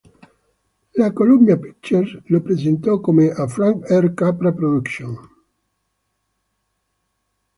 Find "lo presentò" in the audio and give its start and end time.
2.29-2.99